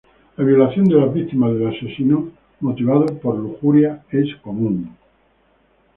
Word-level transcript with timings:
La 0.35 0.43
violación 0.43 0.85
de 0.85 0.95
las 0.95 1.13
víctimas 1.13 1.53
del 1.53 1.67
asesino 1.67 2.29
motivado 2.59 3.05
por 3.21 3.37
lujuria 3.37 4.01
es 4.09 4.35
común. 4.37 4.89